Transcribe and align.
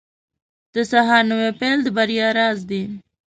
•د 0.73 0.75
سهار 0.91 1.23
نوی 1.31 1.49
پیل 1.59 1.77
د 1.83 1.87
بریا 1.97 2.27
راز 2.37 2.59
دی. 2.69 2.83